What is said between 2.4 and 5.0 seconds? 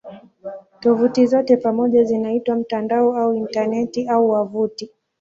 "mtandao" au "Intaneti" au "wavuti".